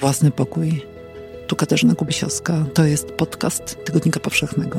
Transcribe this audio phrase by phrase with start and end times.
[0.00, 0.82] Własny pokój.
[1.46, 2.64] Tu Katarzyna Kubisiowska.
[2.74, 4.78] To jest podcast Tygodnika Powszechnego.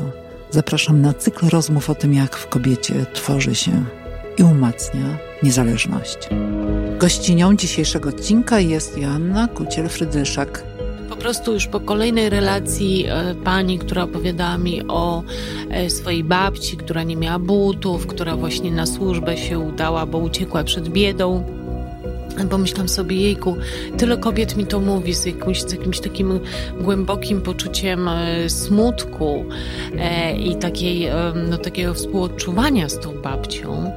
[0.50, 3.84] Zapraszam na cykl rozmów o tym, jak w kobiecie tworzy się
[4.38, 6.18] i umacnia niezależność.
[6.98, 10.62] Gościnią dzisiejszego odcinka jest Joanna Kuciel-Frydryszak.
[11.08, 15.22] Po prostu już po kolejnej relacji e, pani, która opowiadała mi o
[15.70, 20.64] e, swojej babci, która nie miała butów, która właśnie na służbę się udała, bo uciekła
[20.64, 21.61] przed biedą
[22.50, 23.56] Pomyślam sobie, jejku,
[23.98, 26.40] tyle kobiet mi to mówi z, jakimś, z jakimś takim
[26.80, 29.44] głębokim poczuciem e, smutku
[29.98, 33.92] e, i takiej, e, no, takiego współodczuwania z tą babcią,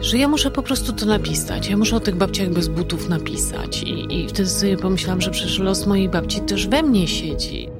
[0.00, 1.68] że ja muszę po prostu to napisać.
[1.68, 3.82] Ja muszę o tych babciach bez butów napisać.
[3.82, 7.79] I, i wtedy sobie pomyślałam, że przecież los mojej babci też we mnie siedzi.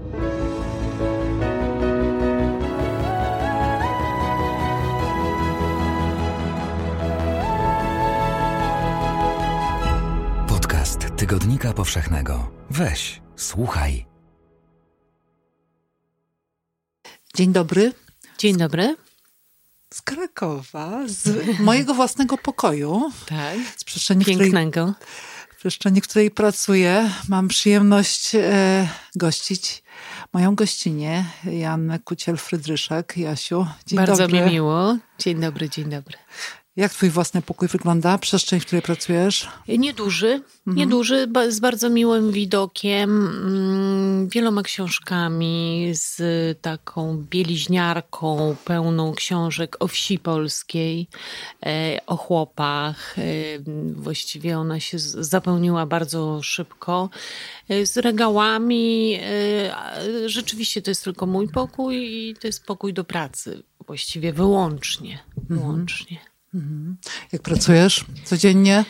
[11.31, 12.51] Tygodnika Powszechnego.
[12.71, 14.07] Weź, słuchaj.
[17.35, 17.93] Dzień dobry.
[18.39, 18.97] Dzień dobry.
[19.95, 23.13] Z Krakowa, z mojego własnego pokoju.
[23.27, 23.59] Tak.
[23.77, 24.71] Z przestrzeni, Pięknego.
[24.71, 24.95] Której,
[25.51, 27.11] w przestrzeni, w której pracuję.
[27.29, 29.83] Mam przyjemność e, gościć
[30.33, 33.17] moją gościnię, Janę Kuciel-Frydryszak.
[33.17, 34.41] Jasiu, dzień Bardzo dobry.
[34.41, 34.97] mi miło.
[35.19, 36.19] Dzień dobry, dzień dobry.
[36.81, 38.19] Jak twój własny pokój wygląda?
[38.19, 39.49] Przestrzeń, w której pracujesz?
[39.69, 40.77] Nieduży, mhm.
[40.77, 46.23] nieduży, z bardzo miłym widokiem, mm, wieloma książkami, z
[46.61, 51.09] taką bieliźniarką pełną książek o wsi polskiej,
[51.67, 53.19] e, o chłopach.
[53.19, 53.23] E,
[53.93, 57.11] właściwie ona się zapełniła bardzo szybko.
[57.69, 59.19] E, z regałami.
[60.27, 63.63] Rzeczywiście to jest tylko mój pokój i to jest pokój do pracy.
[63.87, 65.19] Właściwie wyłącznie.
[65.39, 65.61] Mhm.
[65.61, 66.17] Wyłącznie.
[66.17, 66.31] Mhm.
[67.33, 68.85] Jak pracujesz codziennie?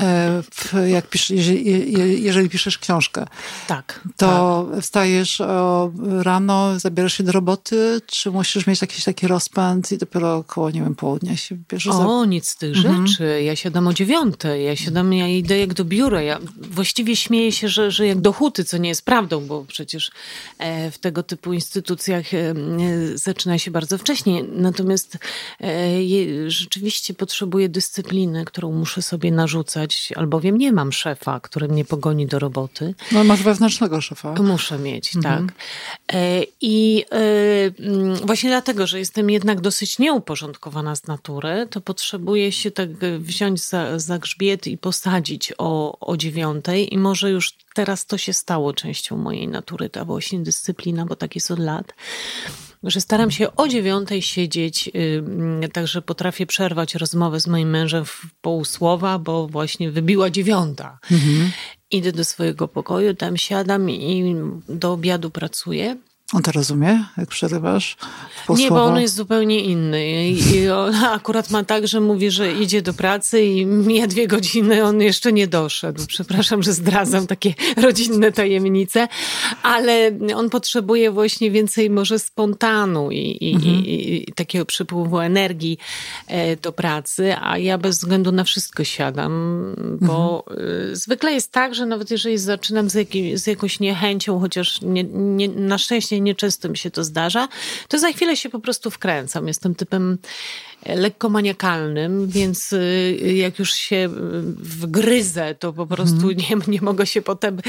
[0.00, 3.26] E, jak pisz, jeżeli, jeżeli, piszesz książkę,
[3.66, 4.82] tak, to tak.
[4.82, 5.42] wstajesz
[6.20, 10.82] rano, zabierasz się do roboty, czy musisz mieć jakiś taki rozpęd i dopiero około, nie
[10.82, 11.94] wiem, południa się bierzesz?
[11.94, 12.26] O, za...
[12.26, 13.06] nic z tych mhm.
[13.06, 13.42] rzeczy.
[13.42, 16.22] Ja siadam o dziewiątej, ja siadam, ja idę jak do biura.
[16.22, 20.10] Ja właściwie śmieję się, że, że jak do huty, co nie jest prawdą, bo przecież
[20.58, 22.54] e, w tego typu instytucjach e,
[23.14, 24.44] zaczyna się bardzo wcześnie.
[24.52, 25.18] Natomiast
[26.46, 29.81] rzeczywiście potrzebuję dyscypliny, którą muszę sobie narzucać
[30.16, 32.94] albowiem nie mam szefa, który mnie pogoni do roboty.
[33.12, 34.34] No masz wewnętrznego szefa.
[34.34, 35.46] Muszę mieć, mhm.
[35.46, 35.56] tak.
[36.12, 37.16] E, I e,
[37.78, 43.62] mm, właśnie dlatego, że jestem jednak dosyć nieuporządkowana z natury, to potrzebuję się tak wziąć
[43.62, 48.72] za, za grzbiet i posadzić o, o dziewiątej i może już teraz to się stało
[48.72, 51.94] częścią mojej natury, ta właśnie dyscyplina, bo tak jest od lat
[52.84, 54.90] że staram się o dziewiątej siedzieć,
[55.60, 60.98] yy, także potrafię przerwać rozmowę z moim mężem w półsłowa, bo właśnie wybiła dziewiąta.
[61.10, 61.50] Mhm.
[61.90, 64.36] Idę do swojego pokoju, tam siadam i
[64.68, 65.96] do obiadu pracuję.
[66.32, 67.96] On to rozumie, jak przerywasz?
[68.48, 70.28] Nie, bo on jest zupełnie inny.
[70.28, 74.84] I on akurat ma tak, że mówi, że idzie do pracy i mija dwie godziny,
[74.84, 76.06] on jeszcze nie doszedł.
[76.06, 77.54] Przepraszam, że zdradzam takie
[77.84, 79.08] rodzinne tajemnice,
[79.62, 83.74] ale on potrzebuje właśnie więcej może spontanu i, i, mhm.
[83.74, 85.78] i, takiego przypływu energii
[86.26, 89.32] e, do pracy, a ja bez względu na wszystko siadam,
[90.00, 90.96] bo mhm.
[90.96, 95.48] zwykle jest tak, że nawet jeżeli zaczynam z, jakim, z jakąś niechęcią, chociaż nie, nie,
[95.48, 97.48] na szczęście nieczęsto mi się to zdarza,
[97.88, 99.48] to za chwilę się po prostu wkręcam.
[99.48, 100.18] Jestem typem
[100.82, 104.08] e, lekko maniakalnym, więc y, jak już się
[104.58, 106.36] wgryzę, to po prostu mm.
[106.36, 107.60] nie, nie mogę się potem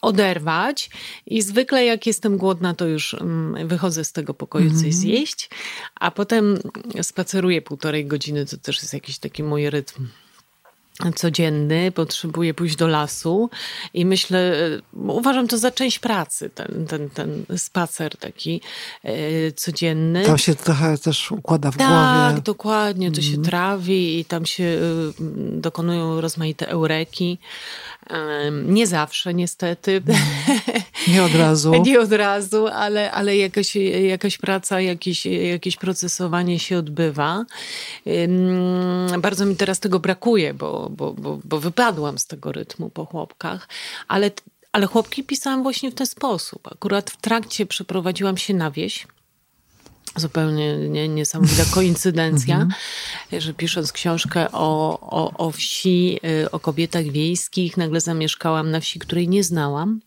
[0.00, 0.90] oderwać.
[1.26, 4.76] I zwykle jak jestem głodna, to już um, wychodzę z tego pokoju mm.
[4.76, 5.02] coś mhm.
[5.02, 5.50] zjeść,
[5.94, 6.58] a potem
[7.02, 10.08] spaceruję półtorej godziny, to też jest jakiś taki mój rytm
[11.16, 13.50] codzienny, potrzebuję pójść do lasu
[13.94, 18.60] i myślę, e, uważam to za część pracy, ten, ten, ten spacer taki
[19.04, 20.24] e, codzienny.
[20.24, 22.34] Tam się trochę też układa w tak, głowie.
[22.34, 23.44] Tak, dokładnie, to się mm.
[23.44, 24.78] trawi i tam się e,
[25.60, 27.38] dokonują rozmaite eureki.
[28.64, 30.02] Nie zawsze, niestety.
[31.08, 31.72] Nie od razu.
[31.86, 33.76] Nie od razu, ale, ale jakaś,
[34.08, 37.44] jakaś praca, jakieś, jakieś procesowanie się odbywa.
[39.18, 43.68] Bardzo mi teraz tego brakuje, bo, bo, bo, bo wypadłam z tego rytmu po chłopkach,
[44.08, 44.30] ale
[44.72, 46.68] ale chłopki pisałam właśnie w ten sposób.
[46.72, 49.06] Akurat w trakcie przeprowadziłam się na wieś
[50.18, 52.72] zupełnie nie, niesamowita koincydencja, mhm.
[53.40, 58.98] że pisząc książkę o, o, o wsi, y, o kobietach wiejskich, nagle zamieszkałam na wsi,
[58.98, 60.00] której nie znałam.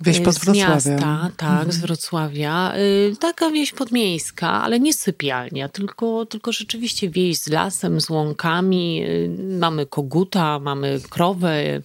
[0.00, 0.80] Wieś pod Wrocławiem.
[0.80, 1.72] Z miasta, tak, mhm.
[1.72, 2.72] z Wrocławia.
[2.76, 9.04] Y, taka wieś podmiejska, ale nie sypialnia, tylko, tylko rzeczywiście wieś z lasem, z łąkami.
[9.04, 11.80] Y, mamy koguta, mamy krowę,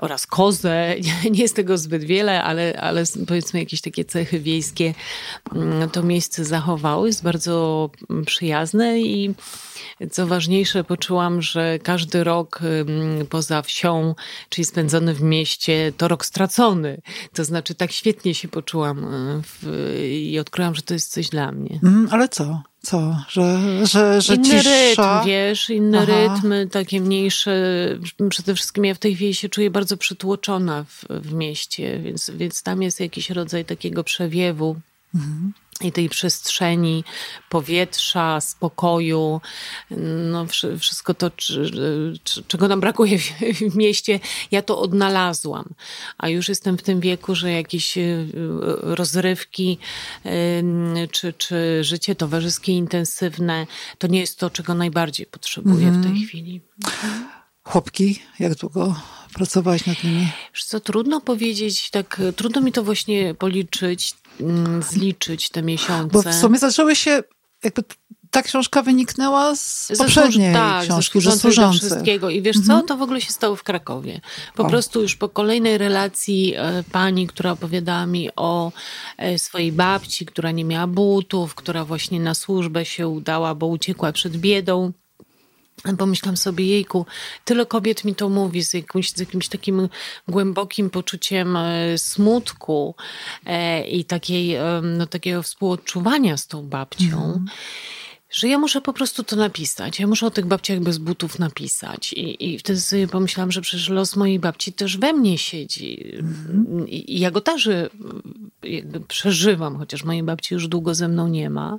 [0.00, 0.94] oraz kozę.
[1.30, 4.94] Nie jest tego zbyt wiele, ale, ale powiedzmy jakieś takie cechy wiejskie
[5.54, 7.06] mm, to miejsce zachowało.
[7.06, 9.34] Jest bardzo mm, przyjazne i
[10.10, 12.60] co ważniejsze, poczułam, że każdy rok
[13.30, 14.14] poza wsią,
[14.48, 17.00] czyli spędzony w mieście, to rok stracony.
[17.34, 19.66] To znaczy, tak świetnie się poczułam e, w,
[20.30, 21.80] i odkryłam, że to jest coś dla mnie.
[21.82, 22.62] Mm, ale co?
[22.82, 23.16] Co?
[23.28, 25.18] Że, że, że inny cisza?
[25.18, 26.12] rytm, wiesz, inny Aha.
[26.12, 27.52] rytm, takie mniejsze.
[28.30, 32.62] Przede wszystkim ja w tej chwili się czuję bardzo przytłoczona w, w mieście, więc, więc
[32.62, 34.76] tam jest jakiś rodzaj takiego przewiewu.
[35.14, 35.52] Mhm
[35.82, 37.04] i tej przestrzeni,
[37.48, 39.40] powietrza, spokoju,
[40.30, 40.46] no
[40.78, 41.30] wszystko to,
[42.46, 44.20] czego nam brakuje w, mieście,
[44.50, 45.68] ja to odnalazłam.
[46.18, 48.26] A już jestem w tym wieku, że jakieś y,
[48.82, 49.78] rozrywki
[50.26, 53.66] y, czy, czy życie towarzyskie intensywne,
[53.98, 56.26] to nie jest to, czego najbardziej potrzebuję w tej mhm.
[56.26, 56.60] chwili.
[57.62, 58.94] Chłopki, jak długo
[59.38, 60.28] pracowałaś nad nimi?
[60.54, 64.14] Wiesz co, trudno powiedzieć, tak trudno mi to właśnie policzyć.
[64.40, 66.12] Mm, zliczyć te miesiące.
[66.12, 67.22] Bo w sumie zaczęły się,
[67.64, 67.82] jakby
[68.30, 71.78] ta książka wyniknęła z poprzedniej tak, książki, ze służący.
[71.78, 72.30] wszystkiego.
[72.30, 72.80] I wiesz mhm.
[72.80, 74.20] co, to w ogóle się stało w Krakowie.
[74.54, 74.68] Po o.
[74.68, 78.72] prostu już po kolejnej relacji e, pani, która opowiadała mi o
[79.16, 84.12] e, swojej babci, która nie miała butów, która właśnie na służbę się udała, bo uciekła
[84.12, 84.92] przed biedą
[85.98, 87.06] Pomyślam sobie, jejku,
[87.44, 89.88] tyle kobiet mi to mówi z, jakimś, z jakimś takim
[90.28, 92.94] głębokim poczuciem e, smutku
[93.46, 97.24] e, i takiej, no, takiego współodczuwania z tą babcią.
[97.24, 97.46] Mm.
[98.30, 100.00] Że ja muszę po prostu to napisać.
[100.00, 102.12] Ja muszę o tych babciach bez butów napisać.
[102.12, 106.12] I, i wtedy sobie pomyślałam, że przecież los mojej babci też we mnie siedzi.
[106.18, 106.88] Mm.
[106.88, 107.68] I, ja go też
[109.08, 111.78] przeżywam, chociaż mojej babci już długo ze mną nie ma.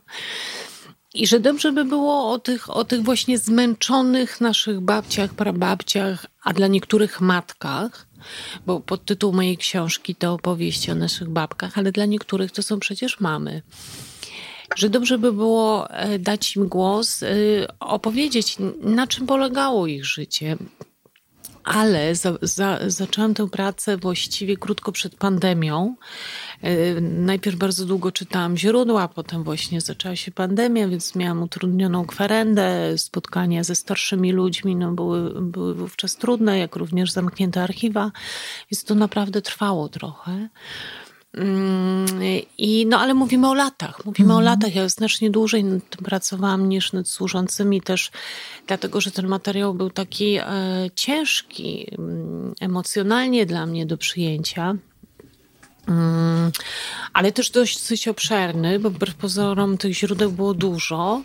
[1.13, 6.53] I że dobrze by było o tych, o tych właśnie zmęczonych naszych babciach, prababciach, a
[6.53, 8.07] dla niektórych matkach,
[8.65, 13.19] bo podtytuł mojej książki to opowieści o naszych babkach, ale dla niektórych to są przecież
[13.19, 13.61] mamy.
[14.75, 17.27] Że dobrze by było e, dać im głos, e,
[17.79, 20.57] opowiedzieć, na czym polegało ich życie,
[21.69, 25.95] ale za, za, zaczęłam tę pracę właściwie krótko przed pandemią.
[26.62, 32.98] E, najpierw bardzo długo czytałam źródła, potem właśnie zaczęła się pandemia, więc miałam utrudnioną kwerendę,
[32.98, 38.12] spotkania ze starszymi ludźmi no były, były wówczas trudne, jak również zamknięte archiwa,
[38.71, 40.50] więc to naprawdę trwało trochę.
[41.38, 42.06] Mm,
[42.58, 44.46] I, no ale mówimy o latach, mówimy o mhm.
[44.46, 44.76] latach.
[44.76, 48.12] Ja znacznie dłużej nad tym pracowałam niż nad służącymi też,
[48.68, 50.46] dlatego że ten materiał był taki e,
[50.96, 54.76] ciężki mm, emocjonalnie dla mnie do przyjęcia.
[55.88, 56.52] Mm,
[57.14, 61.22] ale też dość obszerny, bo wbrew pozorom tych źródeł było dużo.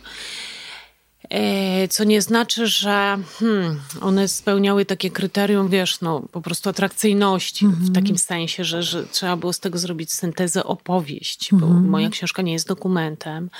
[1.34, 7.64] E, co nie znaczy, że hmm, one spełniały takie kryterium, wiesz, no po prostu atrakcyjności,
[7.64, 7.78] mm -hmm.
[7.78, 7.94] w mhm.
[8.04, 11.66] takim sensie, że, że trzeba było z tego zrobić syntezę opowieść, mm -hmm.
[11.66, 11.90] bo mhm.
[11.90, 13.50] moja książka nie jest dokumentem,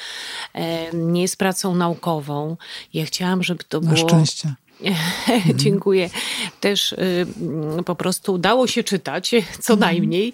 [0.52, 2.56] e, nie jest pracą naukową.
[2.94, 4.08] Ja chciałam, żeby to Na było...
[4.08, 4.54] szczęście.
[4.84, 5.58] Mhm.
[5.58, 6.10] Dziękuję.
[6.60, 7.26] Też y,
[7.86, 9.30] po prostu udało się czytać,
[9.60, 10.32] co najmniej,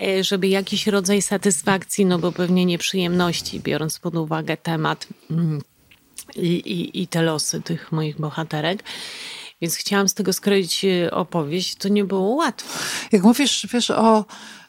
[0.00, 5.60] e, żeby jakiś rodzaj satysfakcji, no bo pewnie nieprzyjemności, biorąc pod uwagę temat mm,
[6.36, 8.82] i, i, i te losy tych moich bohaterek.
[9.60, 11.74] Więc chciałam z tego skroić e, opowieść.
[11.74, 12.78] To nie było łatwe.
[13.12, 14.24] Jak mówisz, wiesz, o,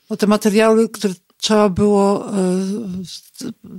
[0.10, 2.34] o te materiały, które trzeba było e,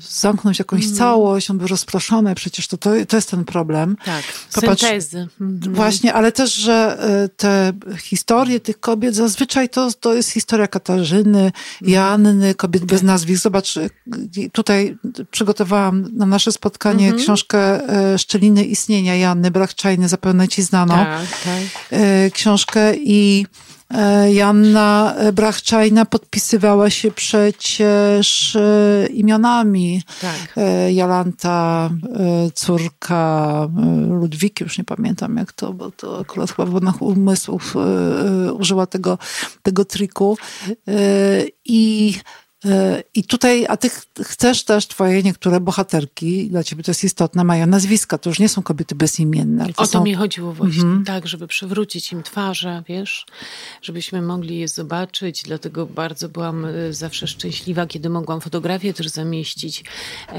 [0.08, 0.96] zamknąć jakąś mm.
[0.96, 3.96] całość, on był rozproszony, przecież to, to, to jest ten problem.
[4.04, 5.28] Tak, Popatrz, syntezy.
[5.40, 5.60] Mm.
[5.74, 11.38] Właśnie, ale też, że e, te historie tych kobiet, zazwyczaj to, to jest historia Katarzyny,
[11.38, 11.52] mm.
[11.82, 13.06] Janny, kobiet bez tak.
[13.06, 13.42] nazwisk.
[13.42, 13.88] Zobacz, e,
[14.52, 14.96] tutaj
[15.30, 17.22] przygotowałam na nasze spotkanie mm -hmm.
[17.22, 17.80] książkę
[18.18, 20.94] Szczeliny istnienia Janny Brachczajny, zapewne ci znano.
[20.94, 21.92] Tak, tak.
[22.32, 23.46] Książkę i
[24.32, 30.02] Janna Brachczajna podpisywała się przecież e, imionami.
[30.20, 30.54] Tak.
[30.56, 31.90] E, Jolanta,
[32.54, 33.68] córka
[34.08, 37.74] Ludwiki, już nie pamiętam jak to, bo to akurat chyba w umysłów
[38.58, 39.18] użyła tego,
[39.62, 40.38] tego triku.
[41.64, 42.41] I E,
[43.14, 43.90] I tutaj, a ty
[44.22, 48.48] chcesz też twoje niektóre bohaterki, dla ciebie to jest istotne, mają nazwiska, to już nie
[48.48, 49.66] są kobiety bezimienne.
[49.66, 50.04] To o to są...
[50.04, 51.06] mi chodziło właśnie, mm -hmm.
[51.06, 53.26] tak, żeby przywrócić im twarze, wiesz,
[53.82, 59.84] żebyśmy mogli je zobaczyć, dlatego bardzo byłam e, zawsze szczęśliwa, kiedy mogłam fotografię też zamieścić.
[60.28, 60.34] E,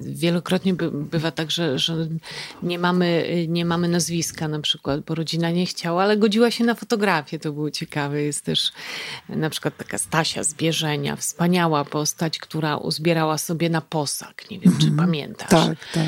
[0.00, 2.08] wielokrotnie bywa tak, że, że
[2.62, 6.74] nie, mamy, nie mamy nazwiska na przykład, bo rodzina nie chciała, ale godziła się na
[6.74, 8.22] fotografię, to było ciekawe.
[8.22, 8.72] Jest też
[9.28, 14.50] na przykład taka Stasia z Bierzenia w wspaniała postać, która uzbierała sobie na posag.
[14.50, 14.96] Nie wiem, czy mhm.
[14.96, 15.50] pamiętasz.
[15.50, 16.06] Tak, tak.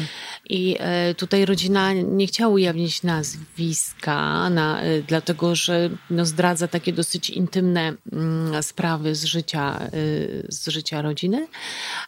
[0.48, 6.92] I e, tutaj rodzina nie chciała ujawnić nazwiska, na, e, dlatego że no, zdradza takie
[6.92, 9.90] dosyć intymne mm, sprawy z życia, e,
[10.48, 11.48] z życia rodziny,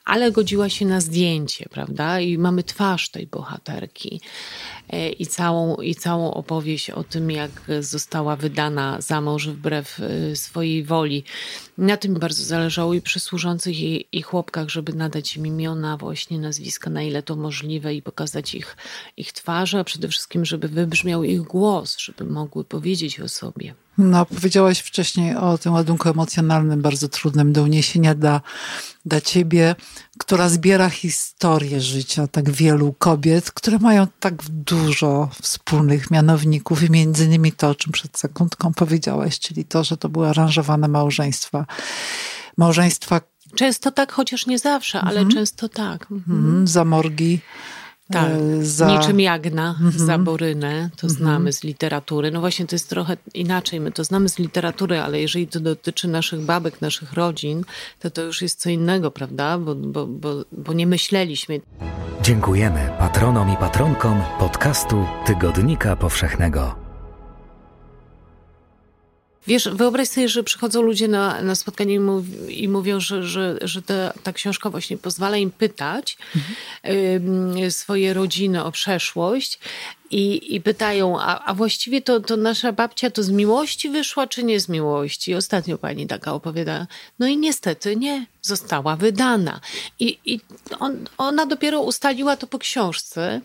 [0.04, 2.20] ale godziła się na zdjęcie, prawda?
[2.20, 4.20] I mamy twarz tej bohaterki
[5.18, 10.00] i całą, i całą opowieść o tym, jak została wydana za mąż wbrew
[10.34, 11.24] swojej woli.
[11.78, 16.38] Na tym bardzo zależało i przy służących i, i chłopkach, żeby nadać im imiona, właśnie
[16.38, 18.76] nazwiska, na ile to możliwe i pokazać ich,
[19.16, 23.74] ich twarze, a przede wszystkim, żeby wybrzmiał ich głos, żeby mogły powiedzieć o sobie.
[23.98, 28.40] No, powiedziałaś wcześniej o tym ładunku emocjonalnym, bardzo trudnym do uniesienia dla,
[29.06, 29.74] dla ciebie,
[30.18, 37.24] która zbiera historię życia tak wielu kobiet, które mają tak dużo wspólnych mianowników i między
[37.24, 41.66] innymi to, o czym przed sekundką powiedziałaś, czyli to, że to były aranżowane małżeństwa.
[42.56, 43.20] Małżeństwa.
[43.54, 45.30] Często tak, chociaż nie zawsze, ale mhm.
[45.30, 46.06] często tak.
[46.10, 46.66] Mhm.
[46.66, 47.40] Zamorgi
[48.12, 48.86] tak, e, za...
[48.86, 49.90] niczym Jagna, -hmm.
[49.90, 51.10] za Borynę, to -hmm.
[51.10, 52.30] znamy z literatury.
[52.30, 56.08] No właśnie to jest trochę inaczej, my to znamy z literatury, ale jeżeli to dotyczy
[56.08, 57.64] naszych babek, naszych rodzin,
[58.00, 59.58] to to już jest co innego, prawda?
[59.58, 61.60] Bo, bo, bo, bo nie myśleliśmy.
[62.22, 66.81] Dziękujemy patronom i patronkom podcastu Tygodnika Powszechnego.
[69.46, 73.58] Wiesz, wyobraź sobie, że przychodzą ludzie na, na spotkanie i, mów, i mówią, że, że,
[73.62, 77.58] że ta, ta książka właśnie pozwala im pytać mhm.
[77.58, 79.58] y, swoje rodziny o przeszłość
[80.10, 84.44] i, i pytają, a, a właściwie to, to nasza babcia to z miłości wyszła, czy
[84.44, 85.34] nie z miłości?
[85.34, 86.86] Ostatnio pani taka opowiada.
[87.18, 89.60] No i niestety nie, została wydana.
[89.98, 90.40] I, i
[90.78, 93.40] on, ona dopiero ustaliła to po książce,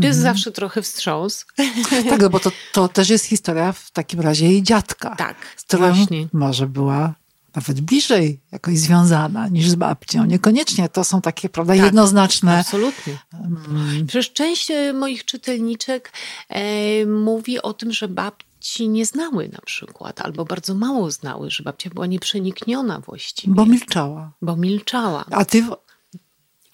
[0.00, 0.34] to jest mhm.
[0.34, 1.46] zawsze trochę wstrząs.
[2.10, 5.16] Tak, no bo to, to też jest historia w takim razie jej dziadka.
[5.16, 6.28] Tak, z którą właśnie.
[6.32, 7.14] może była
[7.54, 10.24] nawet bliżej jakoś związana niż z babcią.
[10.24, 12.58] Niekoniecznie to są takie, prawda, tak, jednoznaczne.
[12.58, 13.18] Absolutnie.
[13.32, 14.04] Um...
[14.06, 16.12] Przecież część e, moich czytelniczek
[16.48, 21.62] e, mówi o tym, że babci nie znały na przykład, albo bardzo mało znały, że
[21.62, 23.54] babcia była nieprzenikniona właściwie.
[23.54, 24.32] Bo milczała.
[24.42, 25.24] Bo milczała.
[25.30, 25.64] A ty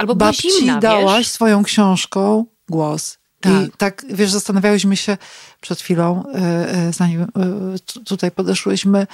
[0.00, 1.28] albo babci zimna, dałaś wiesz?
[1.28, 3.18] swoją książką głos.
[3.40, 3.52] Tak.
[3.68, 5.16] I tak, wiesz, zastanawiałyśmy się
[5.60, 7.28] przed chwilą, e, e, zanim e,
[8.04, 9.06] tutaj podeszłyśmy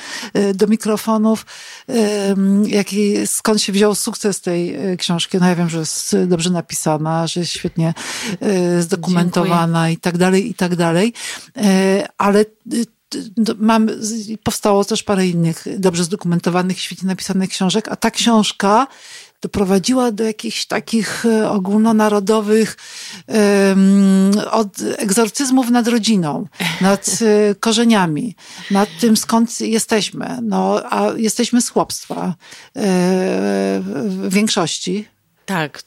[0.55, 1.47] do mikrofonów,
[2.66, 5.38] jaki, skąd się wziął sukces tej książki.
[5.40, 7.95] No ja wiem, że jest dobrze napisana, że jest świetnie
[8.81, 9.93] zdokumentowana Dziękuję.
[9.93, 11.12] i tak dalej, i tak dalej,
[12.19, 12.45] ale
[13.59, 13.88] mam,
[14.43, 18.87] powstało też parę innych dobrze zdokumentowanych, świetnie napisanych książek, a ta książka
[19.43, 22.76] doprowadziła do jakichś takich e, ogólnonarodowych
[23.26, 26.47] um, od egzorcyzmów nad rodziną,
[26.81, 28.37] nad e, korzeniami,
[28.71, 30.38] nad tym skąd jesteśmy.
[30.43, 32.35] No, a jesteśmy z chłopstwa e,
[34.05, 35.15] w większości
[35.46, 35.82] tak,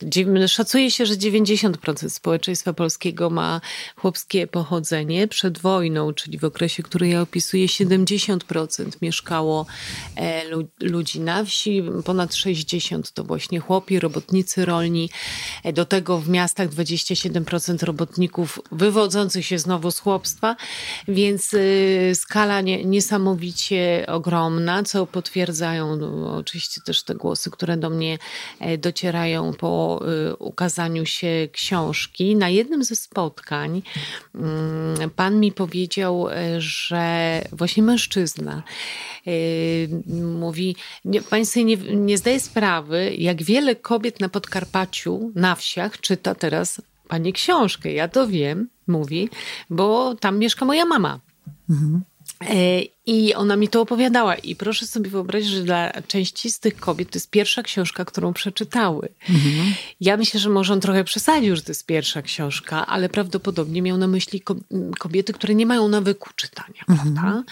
[0.47, 3.61] szacuje się, że 90% społeczeństwa polskiego ma
[3.95, 5.27] chłopskie pochodzenie.
[5.27, 9.65] Przed wojną, czyli w okresie, który ja opisuję, 70% mieszkało
[10.17, 10.43] e,
[10.79, 15.09] ludzi na wsi, ponad 60% to właśnie chłopi, robotnicy rolni.
[15.63, 20.55] E, do tego w miastach 27% robotników wywodzących się znowu z chłopstwa,
[21.07, 28.17] więc e, skala niesamowicie ogromna, co potwierdzają no, oczywiście też te głosy, które do mnie
[28.77, 30.01] docierają po
[30.31, 32.35] y, ukazaniu się książki.
[32.35, 33.81] Na jednym ze spotkań
[34.35, 38.63] mm, pan mi powiedział, y, że właśnie mężczyzna
[39.27, 40.75] y, mówi,
[41.29, 46.81] pani sobie nie, nie zdaje sprawy, jak wiele kobiet na Podkarpaciu, na wsiach czyta teraz
[47.07, 47.93] pani książkę.
[47.93, 49.29] Ja to wiem, mówi,
[49.69, 51.19] bo tam mieszka moja mama.
[51.69, 52.01] Mhm.
[52.41, 54.35] E, I ona mi to opowiadała.
[54.35, 58.33] I proszę sobie wyobrazić, że dla części z tych kobiet to jest pierwsza książka, którą
[58.33, 59.09] przeczytały.
[59.29, 59.73] Mhm.
[60.01, 63.97] Ja myślę, że może on trochę przesadził, że to jest pierwsza książka, ale prawdopodobnie miał
[63.97, 64.41] na myśli
[64.99, 67.13] kobiety, które nie mają nawyku czytania, mhm.
[67.13, 67.43] prawda?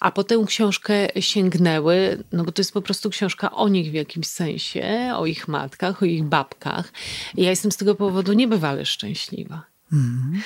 [0.00, 3.94] A po tę książkę sięgnęły, no bo to jest po prostu książka o nich w
[3.94, 6.92] jakimś sensie, o ich matkach, o ich babkach.
[7.36, 9.62] I ja jestem z tego powodu niebywale szczęśliwa.
[9.92, 10.42] Mhm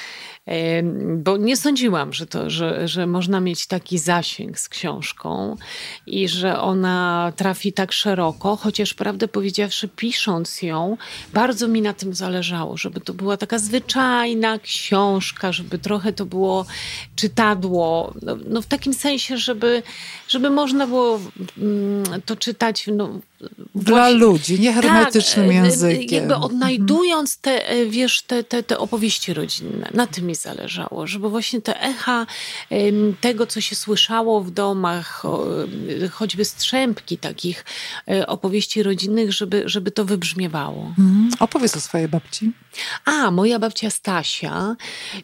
[1.17, 5.57] bo nie sądziłam, że, to, że, że można mieć taki zasięg z książką
[6.07, 10.97] i że ona trafi tak szeroko, chociaż prawdę powiedziawszy, pisząc ją,
[11.33, 16.67] bardzo mi na tym zależało, żeby to była taka zwyczajna książka, żeby trochę to było
[17.17, 19.83] czytadło, no, no w takim sensie, żeby,
[20.29, 21.21] żeby można było
[21.59, 23.21] mm, to czytać no,
[23.75, 26.19] dla właśnie, ludzi, nie hermetycznym tak, językiem.
[26.19, 29.91] Jakby odnajdując te, e, wiesz, te, te, te opowieści rodzinne.
[29.95, 32.27] Na tym mi zależało, żeby właśnie te echa
[33.21, 35.23] tego, co się słyszało w domach,
[36.13, 37.65] choćby strzępki takich
[38.09, 40.95] e, opowieści rodzinnych, żeby, żeby to wybrzmiewało.
[40.99, 42.53] Mm, opowiedz o swojej babci.
[43.05, 44.77] A, moja babcia Stasia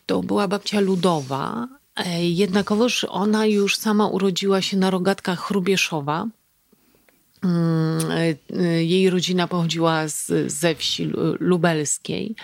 [0.06, 6.41] to była babcia ludowa, e, jednakowoż ona już sama urodziła się na rogatkach Chrubieszowa y,
[8.80, 12.34] jej rodzina pochodziła z, ze wsi lubelskiej,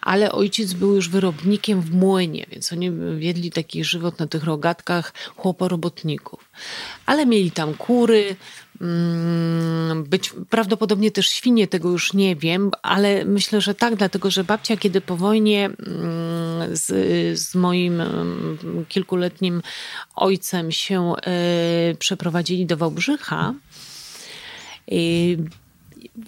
[0.00, 5.12] ale ojciec był już wyrobnikiem w młynie, więc oni wiedli taki żywot na tych rogatkach
[5.36, 6.50] chłoporobotników.
[7.06, 8.36] Ale mieli tam kury,
[8.80, 14.44] mm, być prawdopodobnie też świnie, tego już nie wiem, ale myślę, że tak, dlatego że
[14.44, 16.86] babcia, kiedy po wojnie mm, z,
[17.38, 18.02] z moim
[18.88, 19.62] kilkuletnim
[20.16, 21.12] ojcem się
[21.92, 23.54] y, przeprowadzili do Wałbrzycha,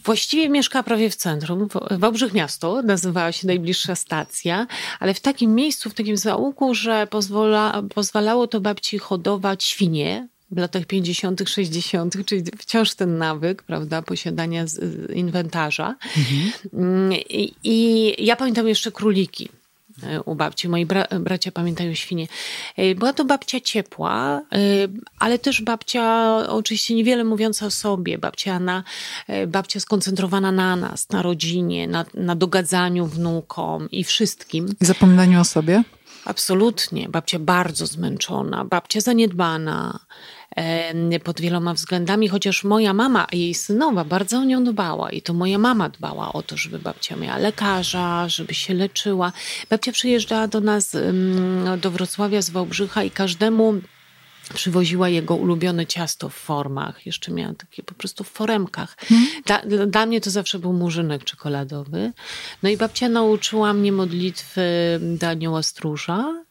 [0.04, 1.68] Właściwie mieszka prawie w centrum.
[1.90, 4.66] Wałbrzych Miasto nazywała się najbliższa stacja,
[5.00, 10.58] ale w takim miejscu, w takim zaułku, że pozwala, pozwalało to babci hodować świnie w
[10.58, 14.64] latach 50., 60., czyli wciąż ten nawyk, prawda, posiadania
[15.14, 15.96] inwentarza.
[16.16, 17.12] Mhm.
[17.12, 19.48] I, I ja pamiętam jeszcze króliki
[20.24, 20.68] u babci.
[20.68, 22.26] Moi bra bracia pamiętają świnie.
[22.76, 24.58] E, była to babcia ciepła, e,
[25.18, 28.18] ale też babcia oczywiście niewiele mówiąca o sobie.
[28.18, 28.84] Babcia, na,
[29.26, 34.74] e, babcia skoncentrowana na nas, na rodzinie, na, na dogadzaniu wnukom i wszystkim.
[34.80, 35.82] I zapominaniu o sobie?
[36.28, 37.08] Absolutnie.
[37.08, 39.98] Babcia bardzo zmęczona, babcia zaniedbana
[41.24, 45.58] pod wieloma względami, chociaż moja mama, jej synowa, bardzo o nią dbała i to moja
[45.58, 49.32] mama dbała o to, żeby babcia miała lekarza, żeby się leczyła.
[49.70, 50.96] Babcia przyjeżdżała do nas,
[51.80, 53.74] do Wrocławia z Wałbrzycha i każdemu
[54.54, 57.06] przywoziła jego ulubione ciasto w formach.
[57.06, 58.96] Jeszcze miała takie po prostu w foremkach.
[58.96, 59.26] Hmm.
[59.44, 62.12] Dla, dla, mnie to zawsze był murzynek czekoladowy.
[62.62, 64.62] No i babcia nauczyła mnie modlitwy
[65.00, 66.44] do anioła stróża.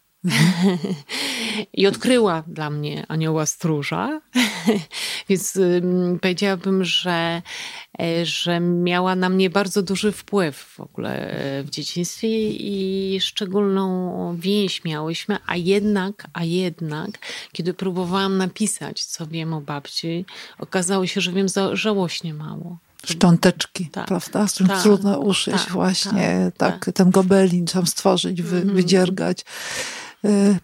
[1.74, 4.22] I odkryła dla mnie anioła stróża,
[5.30, 5.60] więc
[6.22, 7.42] powiedziałabym, że,
[8.02, 14.38] e, że miała na mnie bardzo duży wpływ w ogóle e, w dzieciństwie i szczególną
[14.40, 17.10] więź miałyśmy, a jednak, a jednak,
[17.52, 20.26] kiedy próbowałam napisać, co wiem o babci,
[20.60, 22.78] okazało się, że wiem za żałośnie mało.
[23.06, 24.48] Szcząteczki, tak, prawda?
[24.48, 28.76] Z tak, trudno uszyć tak, właśnie, tak, tak, ten gobelin tam stworzyć, wy, mm.
[28.76, 29.46] wydziergać.
[30.26, 30.60] Y,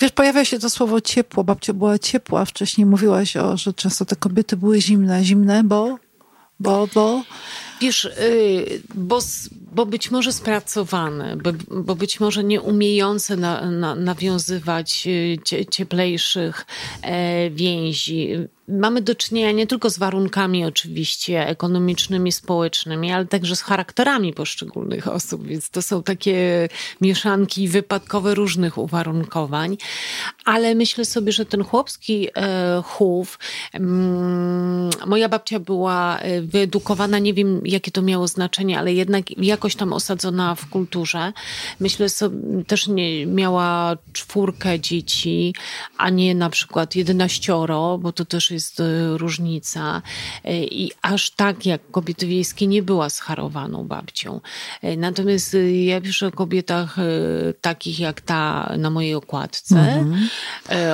[0.00, 1.44] wiesz, pojawia się to słowo ciepło.
[1.44, 2.44] Babcia była ciepła.
[2.44, 5.24] Wcześniej mówiłaś o, że często te kobiety były zimne.
[5.24, 5.98] Zimne, bo?
[6.60, 7.22] Bo, bo?
[7.80, 9.18] Wiesz, y, bo,
[9.72, 16.66] bo być może spracowane, bo, bo być może nie umiejące na, na, nawiązywać y, cieplejszych
[17.02, 23.62] e, więzi mamy do czynienia nie tylko z warunkami oczywiście ekonomicznymi, społecznymi, ale także z
[23.62, 26.68] charakterami poszczególnych osób, więc to są takie
[27.00, 29.76] mieszanki wypadkowe różnych uwarunkowań.
[30.44, 33.38] Ale myślę sobie, że ten chłopski e, chów,
[33.72, 39.76] mm, moja babcia była e, wyedukowana, nie wiem jakie to miało znaczenie, ale jednak jakoś
[39.76, 41.32] tam osadzona w kulturze.
[41.80, 45.54] Myślę sobie, też nie miała czwórkę dzieci,
[45.98, 48.84] a nie na przykład jedenaścioro, bo to też jest e,
[49.18, 50.02] różnica.
[50.44, 54.40] E, I aż tak jak kobiety wiejskie nie była scharowaną babcią.
[54.82, 56.96] E, natomiast ja piszę o kobietach
[57.60, 59.76] takich jak ta na mojej okładce.
[59.76, 60.28] Mhm.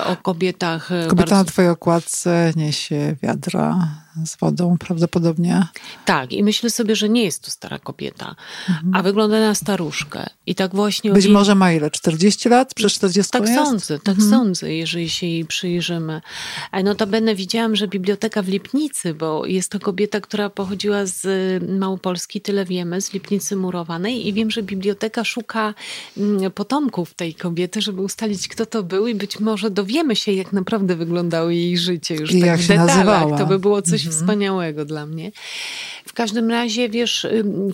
[0.06, 0.88] O kobietach.
[0.88, 1.34] Kobieta bardzo...
[1.34, 5.66] na twojej okładce niesie wiadra z wodą prawdopodobnie.
[6.05, 8.35] Tak, i myślę sobie, że nie jest to stara kobieta,
[8.68, 8.94] mhm.
[8.94, 10.27] a wygląda na staruszkę.
[10.46, 11.12] I tak właśnie.
[11.12, 11.35] Być jej...
[11.35, 11.90] może ma ile?
[11.90, 12.74] 40 lat?
[12.74, 13.55] Przez 40 Tak jest?
[13.55, 14.31] sądzę, tak mhm.
[14.31, 16.20] sądzę, jeżeli się jej przyjrzymy.
[16.85, 21.22] Notabene widziałam, że biblioteka w Lipnicy, bo jest to kobieta, która pochodziła z
[21.79, 25.74] Małopolski, tyle wiemy, z Lipnicy Murowanej i wiem, że biblioteka szuka
[26.18, 30.53] mm, potomków tej kobiety, żeby ustalić, kto to był i być może dowiemy się, jak
[30.53, 32.96] naprawdę wyglądało jej życie już I tak jak w detalach.
[32.96, 33.38] Nazywała.
[33.38, 34.03] To by było coś.
[34.10, 35.32] Wspaniałego dla mnie.
[36.06, 37.26] W każdym razie, wiesz,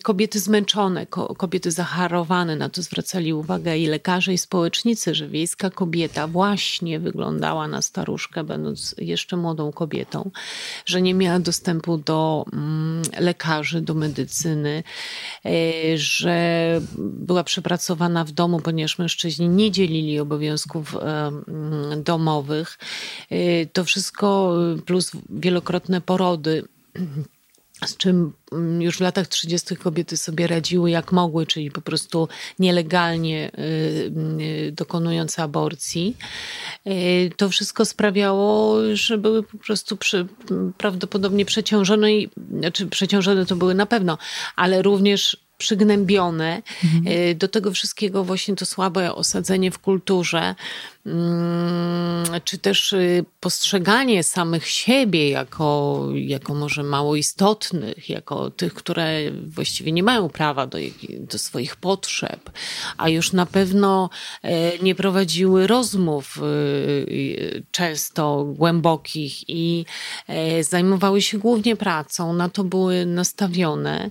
[0.02, 6.26] kobiety zmęczone, kobiety zacharowane, na to zwracali uwagę i lekarze, i społecznicy, że wiejska kobieta
[6.26, 10.30] właśnie wyglądała na staruszkę, będąc jeszcze młodą kobietą,
[10.86, 14.82] że nie miała dostępu do mm, lekarzy, do medycyny,
[15.44, 15.50] e,
[15.98, 22.78] że była przepracowana w domu, ponieważ mężczyźni nie dzielili obowiązków mm, domowych.
[23.30, 24.54] E, to wszystko
[24.86, 26.64] plus wielokrotne porody
[27.86, 29.76] z czym mm, już w latach 30.
[29.76, 36.16] kobiety sobie radziły jak mogły, czyli po prostu nielegalnie y, y, dokonując aborcji.
[36.86, 40.26] Y, to wszystko sprawiało, że były po prostu przy,
[40.78, 44.18] prawdopodobnie przeciążone, i, znaczy przeciążone to były na pewno,
[44.56, 46.62] ale również przygnębione.
[46.84, 47.38] Mhm.
[47.38, 50.54] Do tego wszystkiego właśnie to słabe osadzenie w kulturze,
[51.06, 59.18] mm, czy też y, postrzeganie samych siebie jako, jako może mało istotnych, jako tych, które
[59.46, 60.78] właściwie nie mają prawa do,
[61.18, 62.50] do swoich potrzeb,
[62.96, 64.10] a już na pewno
[64.42, 69.84] e, nie prowadziły rozmów y, często głębokich i
[70.60, 74.10] zajmowały się głównie pracą, na to były nastawione,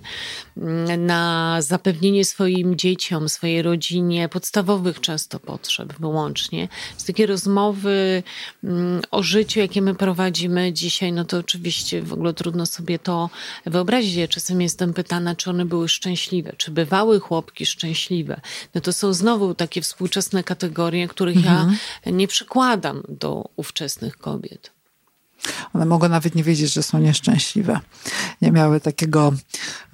[0.56, 1.06] mm,
[1.40, 6.68] na zapewnienie swoim dzieciom, swojej rodzinie podstawowych często potrzeb wyłącznie.
[6.96, 8.22] Z takie rozmowy
[8.64, 13.30] mm, o życiu, jakie my prowadzimy dzisiaj, no to oczywiście w ogóle trudno sobie to
[13.66, 14.14] wyobrazić.
[14.14, 18.40] Ja czasem jestem pytana, czy one były szczęśliwe, czy bywały chłopki szczęśliwe.
[18.74, 21.76] No to są znowu takie współczesne kategorie, których mhm.
[22.06, 24.79] ja nie przykładam do ówczesnych kobiet.
[25.74, 27.80] One mogą nawet nie wiedzieć, że są nieszczęśliwe.
[28.42, 29.32] Nie miały takiego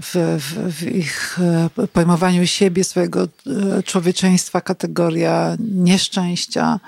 [0.03, 1.39] w, w, w, ich
[1.79, 6.81] e, pojmowaniu siebie, swojego e, człowieczeństwa kategoria nieszczęścia.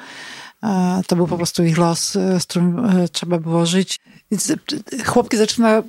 [0.62, 3.99] E, to był po prostu ich los, z którym trzeba było żyć.
[4.31, 4.53] Więc
[5.07, 5.83] chłopki zaczyna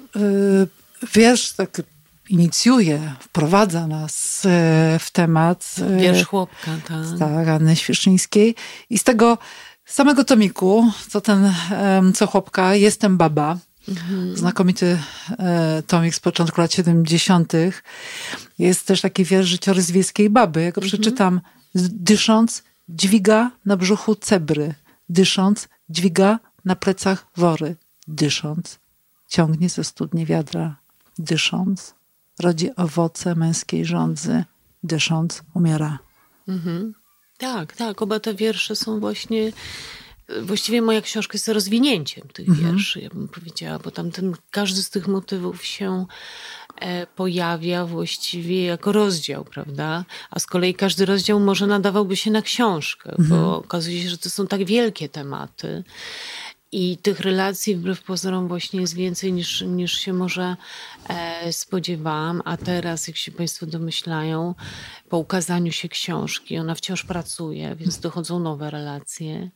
[1.13, 1.81] wiersz tak
[2.29, 4.41] inicjuje, wprowadza nas
[4.99, 5.75] w temat.
[5.97, 7.19] Wiersz chłopka, tak.
[7.19, 8.55] Tak, Anny Świerczyńskiej.
[8.89, 9.37] I z tego
[9.89, 11.53] samego tomiku, co ten,
[12.15, 13.57] co chłopka, Jestem baba.
[13.89, 14.37] Mhm.
[14.37, 14.99] Znakomity
[15.39, 17.53] e, tomik z początku lat 70.
[18.59, 20.61] Jest też taki wiersz życiorys wiejskiej baby.
[20.61, 20.87] Ja go mhm.
[20.87, 21.41] przeczytam.
[21.75, 24.73] Dysząc, dźwiga na brzuchu cebry.
[25.09, 27.75] Dysząc, dźwiga na plecach wory.
[28.07, 28.79] Dysząc,
[29.27, 30.75] ciągnie ze studni wiadra.
[31.19, 31.93] Dysząc,
[32.39, 34.43] rodzi owoce męskiej żądzy.
[34.83, 35.99] Dysząc, umiera.
[36.47, 36.93] Mhm.
[37.39, 38.01] Tak, tak.
[38.01, 39.51] Oba te wiersze są właśnie.
[40.41, 42.67] Właściwie moja książka jest rozwinięciem tych mhm.
[42.67, 46.05] wierszy, ja bym powiedziała, bo tam ten, każdy z tych motywów się
[46.81, 50.05] e, pojawia właściwie jako rozdział, prawda?
[50.31, 53.29] A z kolei każdy rozdział może nadawałby się na książkę, mhm.
[53.29, 55.83] bo okazuje się, że to są tak wielkie tematy.
[56.71, 60.55] I tych relacji wbrew pozorom właśnie jest więcej niż, niż się może
[61.07, 62.41] e, spodziewałam.
[62.45, 64.55] A teraz, jak się Państwo domyślają,
[65.09, 69.49] po ukazaniu się książki, ona wciąż pracuje, więc dochodzą nowe relacje.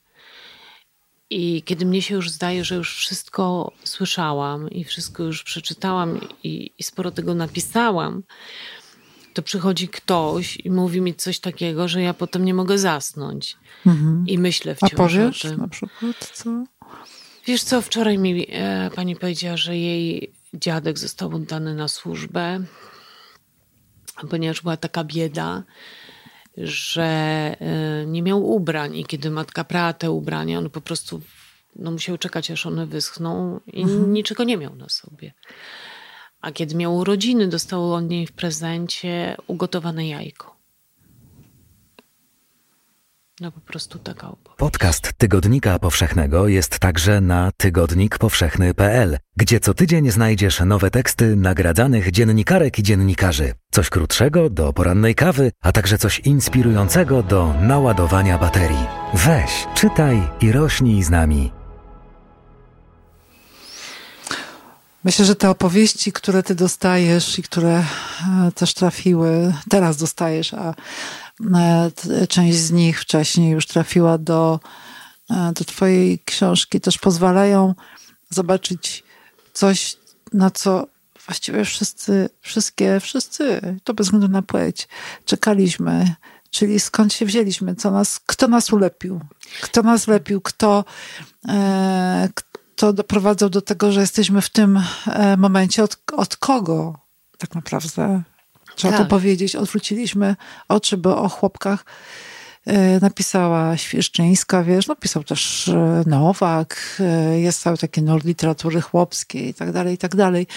[1.29, 6.71] I kiedy mnie się już zdaje, że już wszystko słyszałam i wszystko już przeczytałam i,
[6.79, 8.23] i sporo tego napisałam,
[9.33, 13.57] to przychodzi ktoś i mówi mi coś takiego, że ja potem nie mogę zasnąć.
[13.85, 14.23] Mhm.
[14.27, 15.57] I myślę wciąż A powiesz o tym.
[15.57, 16.63] na przykład co?
[17.45, 22.63] Wiesz co, wczoraj mi e, pani powiedziała, że jej dziadek został oddany na służbę,
[24.29, 25.63] ponieważ była taka bieda,
[26.57, 27.03] że
[27.59, 31.21] e, nie miał ubrań i kiedy matka prała te ubrania, on po prostu
[31.75, 34.13] no, musiał czekać, aż one wyschną i mhm.
[34.13, 35.33] niczego nie miał na sobie.
[36.41, 40.52] A kiedy miał urodziny, dostał od niej w prezencie ugotowane jajko.
[43.41, 44.57] No po prostu taka opowieść.
[44.57, 52.79] Podcast Tygodnika Powszechnego jest także na tygodnikpowszechny.pl, gdzie co tydzień znajdziesz nowe teksty nagradzanych dziennikarek
[52.79, 53.53] i dziennikarzy.
[53.71, 58.85] Coś krótszego do porannej kawy, a także coś inspirującego do naładowania baterii.
[59.13, 61.51] Weź, czytaj i rośnij z nami.
[65.03, 70.73] Myślę, że te opowieści, które ty dostajesz i które e, też trafiły, teraz dostajesz, a
[72.29, 74.59] część z nich wcześniej już trafiła do,
[75.29, 77.75] e, do twojej książki, też pozwalają
[78.29, 79.03] zobaczyć
[79.53, 79.95] coś,
[80.33, 80.87] na co
[81.25, 84.87] właściwie wszyscy, wszystkie, wszyscy, to bez względu na płeć,
[85.25, 86.15] czekaliśmy.
[86.49, 89.19] Czyli skąd się wzięliśmy, co nas, kto nas ulepił,
[89.61, 90.85] kto nas lepił, kto,
[91.47, 92.29] e,
[92.75, 95.83] to doprowadzał do tego, że jesteśmy w tym e, momencie?
[95.83, 96.99] Od, od kogo
[97.37, 98.23] tak naprawdę.
[98.75, 99.03] Trzeba tak.
[99.03, 99.55] to powiedzieć.
[99.55, 100.35] Odwróciliśmy
[100.67, 101.85] oczy, bo o chłopkach
[102.65, 107.01] e, napisała Świeszczyńska, wiesz, no pisał też e, Nowak,
[107.35, 110.47] jest cały taki nord literatury chłopskiej i tak dalej, i tak dalej.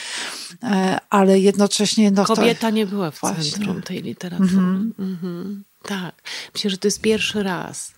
[1.10, 2.10] Ale jednocześnie...
[2.10, 2.70] No, Kobieta to...
[2.70, 3.50] nie była w Właśnie.
[3.50, 4.50] centrum tej literatury.
[4.50, 5.56] Mm -hmm.
[5.88, 6.14] Tak.
[6.54, 7.96] Myślę, że to jest pierwszy raz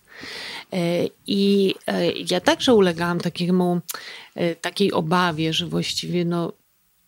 [0.72, 3.80] E, I e, ja także ulegałam takiemu,
[4.34, 6.52] e, takiej obawie, że właściwie no,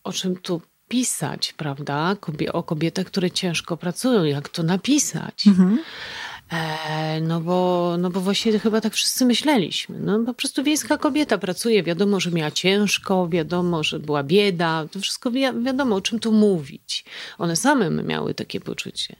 [0.04, 2.16] o czym tu pisać, prawda?
[2.52, 5.46] O kobietach, które ciężko pracują, jak to napisać.
[5.46, 5.78] Mhm.
[7.22, 9.98] No bo, no bo właśnie chyba tak wszyscy myśleliśmy.
[9.98, 15.00] No po prostu wiejska kobieta pracuje, wiadomo, że miała ciężko, wiadomo, że była bieda, to
[15.00, 17.04] wszystko wi wiadomo, o czym tu mówić.
[17.38, 19.16] One same miały takie poczucie.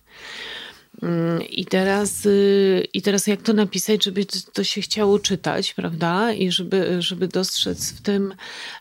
[1.03, 6.33] Mm, I teraz, y, I teraz jak to napisać, żeby to się chciało czytać, prawda?
[6.33, 8.35] I żeby, żeby dostrzec w tym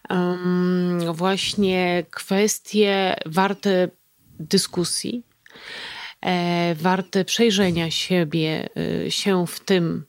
[0.09, 3.89] um, właśnie kwestie warte
[4.39, 5.23] dyskusji,
[6.21, 8.69] e, warte przejrzenia siebie,
[9.05, 10.05] e, się w tym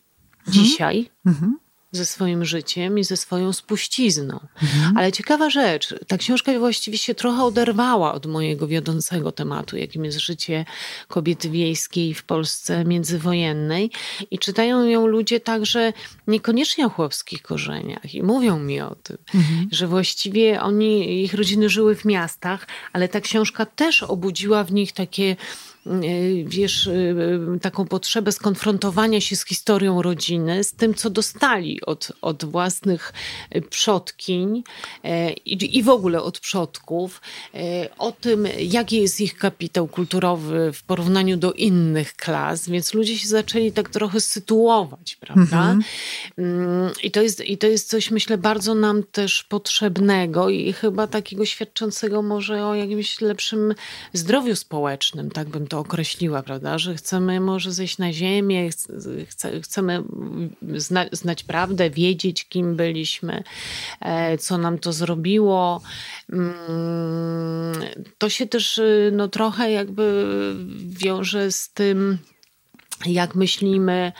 [0.46, 0.64] mhm.
[0.64, 1.10] dzisiaj.
[1.26, 4.40] Mhm ze swoim życiem i ze swoją spuścizną.
[4.62, 4.96] Mhm.
[4.96, 10.18] Ale ciekawa rzecz, ta książka właściwie się trochę oderwała od mojego wiodącego tematu, jakim jest
[10.18, 10.64] życie
[11.08, 13.90] kobiety wiejskiej w Polsce międzywojennej.
[14.30, 15.92] I czytają ją ludzie także
[16.26, 18.14] niekoniecznie o chłopskich korzeniach.
[18.14, 19.68] I mówią mi o tym, mhm.
[19.72, 24.92] że właściwie oni, ich rodziny żyły w miastach, ale ta książka też obudziła w nich
[24.92, 25.36] takie
[26.44, 26.90] wiesz, y,
[27.56, 33.12] y, taką potrzebę skonfrontowania się z historią rodziny, z tym, co dostali od, od własnych
[33.70, 34.62] przodkiń
[35.44, 37.20] i, i w ogóle od przodków,
[37.98, 43.28] o tym, jaki jest ich kapitał kulturowy w porównaniu do innych klas, więc ludzie się
[43.28, 45.72] zaczęli tak trochę sytuować, prawda?
[45.72, 45.82] Mhm.
[46.38, 51.06] Mm, I, to jest, I to jest coś, myślę, bardzo nam też potrzebnego i chyba
[51.06, 53.74] takiego świadczącego może o jakimś lepszym
[54.12, 56.78] zdrowiu społecznym, tak bym to określiła, prawda?
[56.78, 58.70] Że chcemy może zejść na ziemię,
[59.28, 60.02] chce, chcemy
[60.76, 63.42] zna, znać prawdę, wiedzieć, kim byliśmy,
[64.00, 65.82] e, co nam to zrobiło.
[66.32, 66.50] Mm,
[68.18, 70.26] to się też y, no, trochę jakby
[70.86, 72.18] wiąże z tym,
[73.06, 74.12] jak myślimy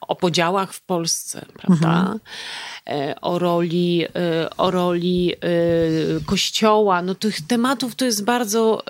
[0.00, 2.00] o podziałach w Polsce, prawda?
[2.00, 2.18] Mhm.
[2.86, 5.32] E, o roli, e, o roli
[6.26, 7.02] kościoła.
[7.02, 8.82] No tych tematów to jest bardzo,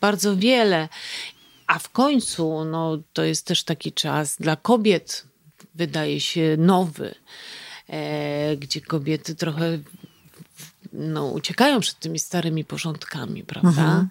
[0.00, 0.88] bardzo wiele.
[1.66, 5.26] A w końcu no, to jest też taki czas dla kobiet,
[5.74, 7.14] wydaje się, nowy,
[7.88, 9.78] e, gdzie kobiety trochę
[10.96, 13.68] no, uciekają przed tymi starymi porządkami, prawda?
[13.68, 14.08] Mhm.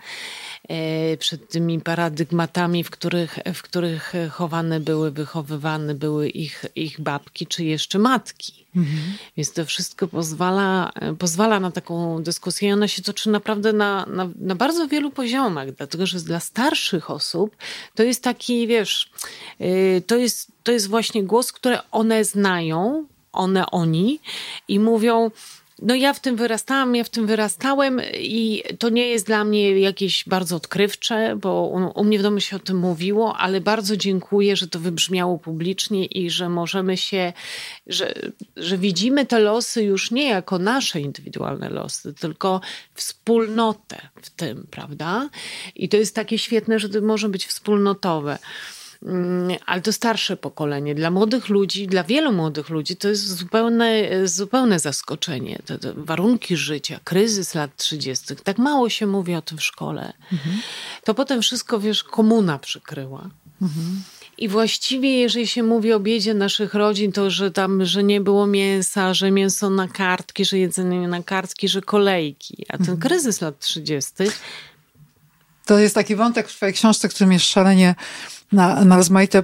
[0.70, 7.48] E, przed tymi paradygmatami, w których, w których chowane były, wychowywane były ich, ich babki,
[7.48, 8.66] czy jeszcze matki.
[8.76, 8.98] Mhm.
[9.38, 12.70] Więc to wszystko pozwala, pozwala na taką dyskusję.
[12.70, 17.12] I ona się toczy naprawdę na, na, na bardzo wielu poziomach, dlatego że dla starszych
[17.12, 17.56] osób
[17.96, 19.12] to jest taki, wiesz,
[19.62, 24.20] y, to jest, to jest właśnie głos, który one znają, one, oni
[24.68, 25.32] i mówią,
[25.82, 29.80] no ja w tym wyrastałam, ja w tym wyrastałem i to nie jest dla mnie
[29.80, 33.98] jakieś bardzo odkrywcze, bo u, u, mnie w domu się o tym mówiło, ale bardzo
[33.98, 37.34] dziękuję, że to wybrzmiało publicznie i że możemy się,
[37.88, 38.14] że,
[38.58, 42.62] że widzimy te losy już nie jako nasze indywidualne losy, tylko
[42.94, 45.30] wspólnotę w tym, prawda?
[45.76, 48.38] I to jest takie świetne, że to może być wspólnotowe.
[49.06, 50.96] Mm, ale to starsze pokolenie.
[50.96, 55.60] Dla młodych ludzi, dla wielu młodych ludzi to jest zupełne, zupełne zaskoczenie.
[55.66, 58.36] Te, te warunki życia, kryzys lat 30.
[58.44, 60.14] Tak mało się mówi o tym w szkole.
[60.34, 60.58] Mhm.
[61.04, 63.30] To potem wszystko, wiesz, komuna przykryła.
[63.62, 64.04] Mhm.
[64.38, 68.48] I właściwie, jeżeli się mówi o biedzie naszych rodzin, to że tam, że nie było
[68.48, 72.66] mięsa, że mięso na kartki, że jedzenie na kartki, że kolejki.
[72.70, 73.00] A ten mhm.
[73.00, 74.12] kryzys lat 30.
[75.66, 77.96] To jest taki wątek w Twojej książce, który mnie szalenie
[78.52, 79.44] na, na rozmaite e,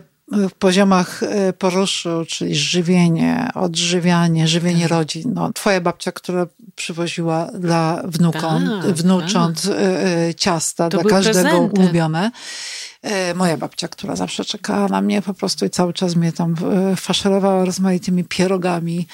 [0.60, 4.92] poziomach e, poruszył, czyli żywienie, odżywianie, żywienie tak.
[4.92, 5.34] rodzin.
[5.34, 10.36] No, twoja babcia, która przywoziła dla wnukom, tak, wnucząt tak.
[10.38, 11.82] Ciasta, to dla każdego prezenty.
[11.82, 12.32] ulubione.
[13.36, 16.56] Moja babcia, która zawsze czekała na mnie po prostu i cały czas mnie tam
[16.96, 19.08] faszerowała rozmaitymi pierogami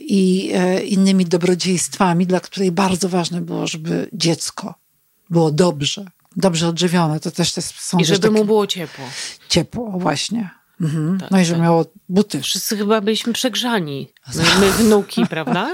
[0.00, 0.52] i
[0.86, 4.83] innymi dobrodziejstwami, dla której bardzo ważne było, żeby dziecko
[5.30, 6.04] było dobrze,
[6.36, 7.20] dobrze odżywione.
[7.20, 8.34] To też są I żeby takie...
[8.34, 9.04] mu było ciepło.
[9.48, 10.50] Ciepło, właśnie.
[10.80, 11.20] Mhm.
[11.20, 11.62] Tak, no i że tak.
[11.62, 12.42] miało buty.
[12.42, 14.12] Wszyscy chyba byliśmy przegrzani.
[14.34, 15.72] My, my wnuki, prawda?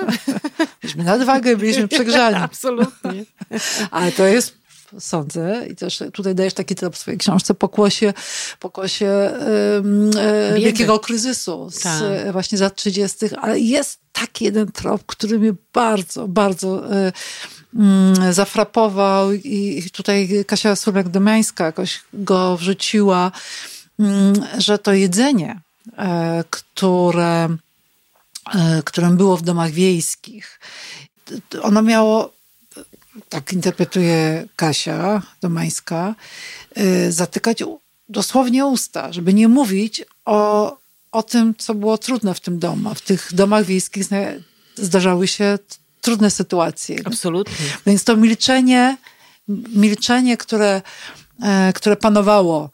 [0.81, 2.37] Byliśmy nadwagę, byliśmy przegrzani.
[2.37, 3.25] Absolutnie.
[3.91, 4.61] Ale to jest
[4.99, 8.13] sądzę i też tutaj dajesz taki trop w swojej książce pokłosie,
[8.59, 9.31] pokłosie
[9.77, 10.11] um,
[10.57, 12.33] wielkiego kryzysu z, tak.
[12.33, 17.13] właśnie za 30., ale jest taki jeden trop, który mnie bardzo, bardzo Mm,
[18.31, 23.33] zafrapował i tutaj Kasia Surek-Domiańska jakoś go wrzuciła,
[23.99, 25.61] mm, że to jedzenie,
[25.99, 27.49] e, które,
[28.55, 30.61] e, którym było w domach wiejskich,
[31.63, 32.33] ono miało,
[33.29, 36.15] tak interpretuje Kasia Domańska,
[36.75, 37.63] e, zatykać
[38.09, 40.77] dosłownie usta, żeby nie mówić o,
[41.13, 42.95] o tym, co było trudne w tym domu.
[42.95, 44.05] W tych domach wiejskich
[44.77, 45.59] zdarzały się
[46.01, 46.97] trudne sytuacje.
[47.05, 47.67] Absolutnie.
[47.87, 48.97] Więc to milczenie,
[49.75, 50.83] milczenie, które,
[51.43, 52.69] e, które panowało e,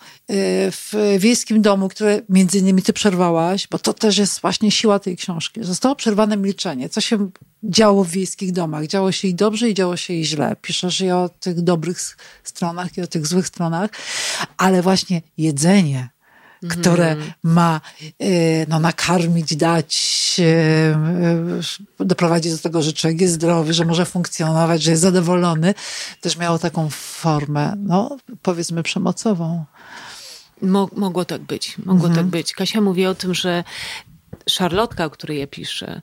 [0.70, 5.16] w wiejskim domu, które między innymi ty przerwałaś, bo to też jest właśnie siła tej
[5.16, 5.60] książki.
[5.64, 6.88] Zostało przerwane milczenie.
[6.88, 7.30] Co się
[7.62, 8.86] działo w wiejskich domach?
[8.86, 10.56] Działo się i dobrze, i działo się i źle.
[10.62, 13.90] Piszesz i o tych dobrych stronach, i o tych złych stronach,
[14.56, 16.15] ale właśnie jedzenie
[16.70, 17.32] które mm.
[17.42, 17.80] ma
[18.20, 20.36] e, no, nakarmić, dać,
[21.98, 25.74] e, doprowadzić do tego, że człowiek jest zdrowy, że może funkcjonować, że jest zadowolony,
[26.20, 29.64] też miało taką formę, no powiedzmy przemocową.
[30.96, 32.14] Mogło tak być, mogło mhm.
[32.14, 32.52] tak być.
[32.52, 33.64] Kasia mówi o tym, że
[34.48, 36.00] szarlotka, o której ja piszę,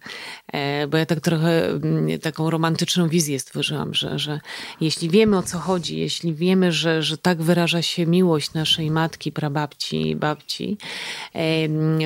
[0.53, 4.39] e, bo ja tak trochę mm, taką romantyczną wizję stworzyłam, że, że
[4.81, 9.31] jeśli wiemy o co chodzi, jeśli wiemy, że, że tak wyraża się miłość naszej matki,
[9.31, 10.77] prababci i babci,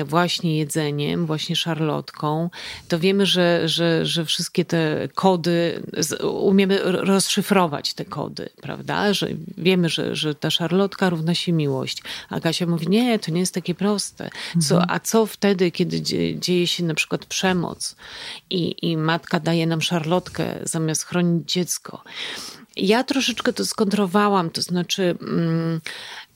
[0.06, 2.50] właśnie jedzeniem, właśnie szarlotką,
[2.88, 5.82] to wiemy, że, że, że wszystkie te kody,
[6.22, 9.12] umiemy rozszyfrować te kody, prawda?
[9.14, 9.28] Że
[9.58, 12.02] wiemy, że, że ta szarlotka równa się miłość.
[12.30, 14.30] A Kasia mówi, nie, to nie jest takie proste.
[14.60, 14.96] Co, mhm.
[14.96, 16.00] a co wtedy, kiedy
[16.38, 17.96] dzieje się na przykład przemoc
[18.50, 22.02] i, i matka daje nam szarlotkę zamiast chronić dziecko.
[22.76, 25.16] Ja troszeczkę to skontrowałam, to znaczy.
[25.20, 25.80] Mm,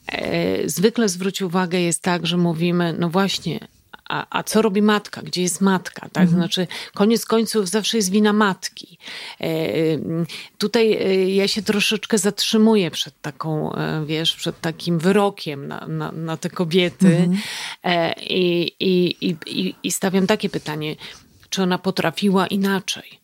[0.07, 3.67] e, zwykle zwróć uwagę jest tak, że mówimy, no właśnie,
[4.13, 5.21] a, a co robi matka?
[5.21, 6.01] Gdzie jest matka?
[6.01, 6.23] Tak?
[6.23, 6.29] Mhm.
[6.29, 8.97] Znaczy, koniec końców zawsze jest wina matki.
[9.41, 9.47] E,
[10.57, 16.11] tutaj e, ja się troszeczkę zatrzymuję przed taką, e, wiesz, przed takim wyrokiem na, na,
[16.11, 17.37] na te kobiety mhm.
[17.83, 20.95] e, i, i, i, i stawiam takie pytanie,
[21.49, 23.19] czy ona potrafiła inaczej?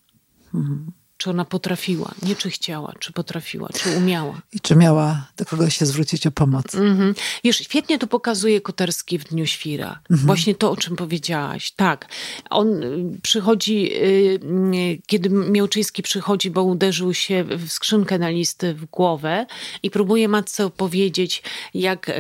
[0.54, 4.41] Mhm czy ona potrafiła, nie czy chciała, czy potrafiła, czy umiała.
[4.53, 6.75] I czy miała do kogoś się zwrócić o pomoc.
[6.75, 7.15] Mhm.
[7.43, 9.99] Wiesz, świetnie to pokazuje Koterski w Dniu Świra.
[10.10, 10.27] Mhm.
[10.27, 11.71] Właśnie to, o czym powiedziałaś.
[11.71, 12.08] Tak.
[12.49, 14.39] On y, przychodzi, y,
[14.75, 19.45] y, kiedy Miałczyński przychodzi, bo uderzył się w skrzynkę na listy w głowę
[19.84, 22.12] i próbuje matce opowiedzieć, jak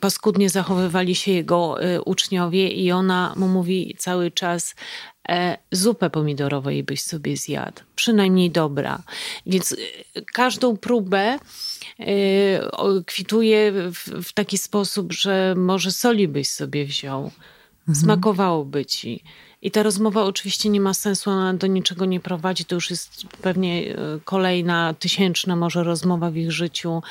[0.00, 4.74] paskudnie zachowywali się jego uczniowie i ona mu mówi cały czas
[5.72, 7.82] zupę pomidorową jej byś sobie zjadł.
[7.96, 9.02] Przynajmniej dobra.
[9.46, 9.72] Więc
[10.14, 11.38] e, każdą próbę
[11.98, 12.08] e,
[13.06, 17.30] kwituje w, w taki sposób, że może soli byś sobie wziął.
[17.80, 18.04] Mhm.
[18.04, 19.22] Smakowałoby ci.
[19.62, 22.64] I ta rozmowa oczywiście nie ma sensu, ona do niczego nie prowadzi.
[22.64, 27.02] To już jest pewnie kolejna, tysięczna może rozmowa w ich życiu,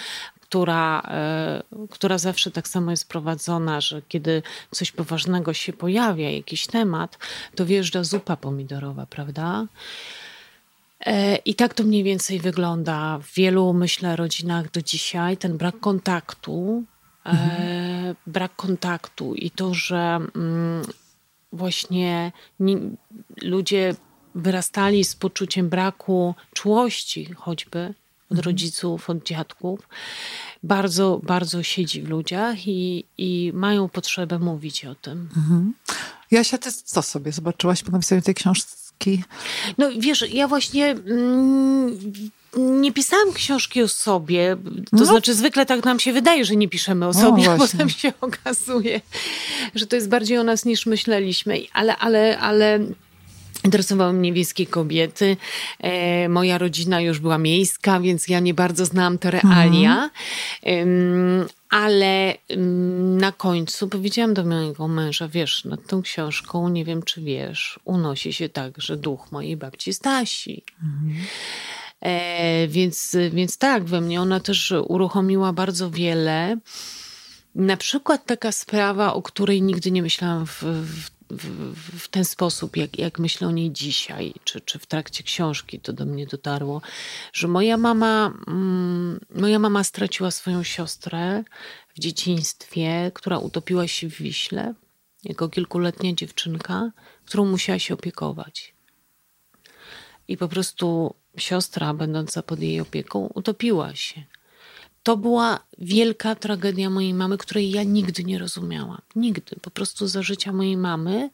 [0.49, 6.67] która, e, która zawsze tak samo jest prowadzona, że kiedy coś poważnego się pojawia, jakiś
[6.67, 7.17] temat,
[7.55, 9.67] to wjeżdża zupa pomidorowa, prawda?
[11.05, 15.37] E, I tak to mniej więcej wygląda w wielu, myślę, rodzinach do dzisiaj.
[15.37, 16.83] Ten brak kontaktu,
[17.25, 18.15] e, mhm.
[18.27, 20.81] brak kontaktu i to, że mm,
[21.51, 22.31] właśnie
[23.41, 23.95] ludzie
[24.35, 27.93] wyrastali z poczuciem braku czułości, choćby
[28.31, 29.89] od rodziców, od dziadków,
[30.63, 35.29] bardzo, bardzo siedzi w ludziach i, i mają potrzebę mówić o tym.
[35.37, 35.73] Mhm.
[36.31, 39.23] Jasia, ty co sobie zobaczyłaś po napisaniu tej książki?
[39.77, 40.85] No wiesz, ja właśnie...
[40.91, 41.97] Mm,
[42.57, 44.57] nie pisałam książki o sobie.
[44.89, 45.05] To no.
[45.05, 49.01] znaczy, zwykle tak nam się wydaje, że nie piszemy o sobie, a potem się okazuje,
[49.75, 51.59] że to jest bardziej o nas niż myśleliśmy.
[51.73, 52.79] Ale, ale, ale
[53.63, 55.37] Interesowały mnie wiejskie kobiety.
[55.79, 60.09] E, moja rodzina już była miejska, więc ja nie bardzo znałam te realia.
[60.63, 61.47] Mhm.
[61.69, 62.35] ale
[63.17, 68.33] na końcu powiedziałam do mojego męża, wiesz, nad tą książką, nie wiem czy wiesz, unosi
[68.33, 70.63] się także duch mojej babci Stasi.
[70.83, 71.25] Mhm.
[72.01, 76.57] E, więc, więc tak, we mnie ona też uruchomiła bardzo wiele.
[77.55, 82.77] Na przykład taka sprawa, o której nigdy nie myślałam w, w w, w, ten sposób,
[82.77, 86.81] jak, jak myślę o niej dzisiaj, czy, czy w trakcie książki to do mnie dotarło,
[87.33, 91.43] że moja mama, mm, moja mama straciła swoją siostrę
[91.95, 94.73] w dzieciństwie, która utopiła się w Wiśle,
[95.23, 96.91] jako kilkuletnia dziewczynka,
[97.25, 98.73] którą musiała się opiekować.
[100.27, 104.23] I po prostu siostra, będąca pod jej opieką, utopiła się
[105.03, 109.01] to była wielka tragedia mojej mamy, której ja nigdy nie rozumiałam.
[109.15, 109.55] Nigdy.
[109.61, 111.29] Po prostu za życia mojej mamy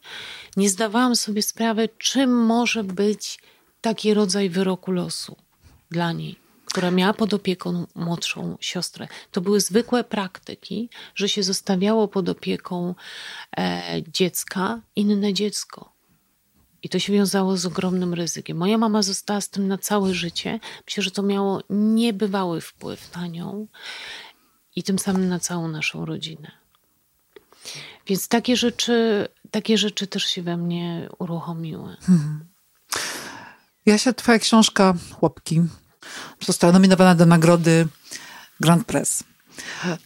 [0.56, 3.38] nie zdawałam sobie sprawy, czym może być
[3.80, 5.36] taki rodzaj wyroku losu
[5.90, 9.08] dla niej, która miała pod opieką młodszą siostrę.
[9.30, 12.94] To były zwykłe praktyki, że się zostawiało pod opieką
[13.56, 15.93] e, dziecka inne dziecko.
[16.84, 18.56] I to się wiązało z ogromnym ryzykiem.
[18.56, 20.60] Moja mama została z tym na całe życie.
[20.86, 23.66] Myślę, że to miało niebywały wpływ na nią
[24.76, 26.50] i tym samym na całą naszą rodzinę.
[28.06, 31.96] Więc takie rzeczy, takie rzeczy też się we mnie uruchomiły.
[32.00, 32.44] Hmm.
[33.86, 35.62] Jasia, twoja książka Chłopki
[36.40, 37.88] została nominowana do nagrody
[38.60, 39.24] Grand Press.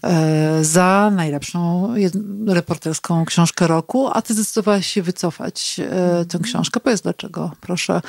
[0.05, 1.95] E, za najlepszą
[2.47, 6.81] reporterską książkę roku, a ty zdecydowałaś się wycofać e, tę książkę.
[6.81, 8.01] Powiedz dlaczego, proszę.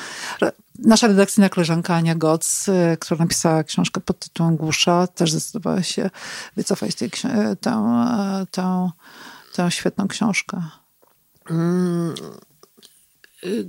[0.78, 6.10] Nasza redakcyjna koleżanka Ania Goc, e, która napisała książkę pod tytułem Głusza, też zdecydowała się
[6.56, 7.08] wycofać tę,
[8.50, 8.90] tę,
[9.54, 10.62] tę świetną książkę?
[11.50, 12.14] Mm,
[13.44, 13.68] y,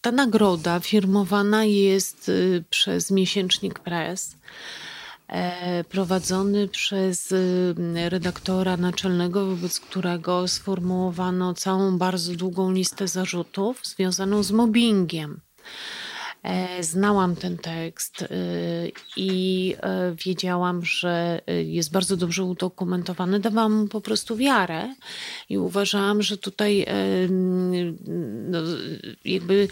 [0.00, 4.36] ta nagroda firmowana jest y, przez miesięcznik Press,
[5.88, 7.74] prowadzony przez y,
[8.08, 15.40] redaktora naczelnego, wobec którego sformułowano całą bardzo długą listę zarzutów związaną z mobbingiem.
[16.44, 18.26] E, znałam ten tekst e,
[19.16, 23.40] i e, wiedziałam, że jest bardzo dobrze udokumentowany.
[23.40, 24.94] Dawałam mu po prostu wiarę
[25.48, 26.86] i uważałam, że tutaj
[28.48, 28.58] no,
[29.24, 29.68] jakby